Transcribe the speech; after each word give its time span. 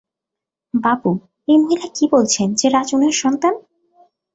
বাবু, 0.73 1.11
এই 1.47 1.57
মহিলা 1.57 1.87
কী 1.95 2.05
বলছেন 2.11 2.47
যে, 2.53 2.65
রাজ 2.69 2.89
উনার 2.95 3.15
সন্তান। 3.21 3.53